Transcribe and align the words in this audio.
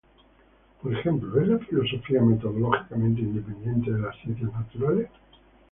Por 0.81 0.95
ejemplo: 0.97 1.39
¿es 1.39 1.47
la 1.47 1.59
filosofía 1.59 2.21
metodológicamente 2.23 3.21
independiente 3.21 3.91
de 3.93 3.99
las 3.99 4.17
ciencias 4.17 4.51
naturales? 4.51 5.09